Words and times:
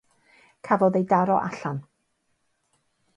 Cafodd 0.67 0.97
ei 0.99 1.03
daro 1.11 1.37
allan. 1.41 1.77